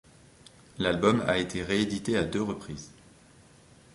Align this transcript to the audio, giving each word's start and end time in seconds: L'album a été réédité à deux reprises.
L'album 0.79 1.23
a 1.27 1.37
été 1.37 1.61
réédité 1.61 2.17
à 2.17 2.23
deux 2.23 2.41
reprises. 2.41 2.91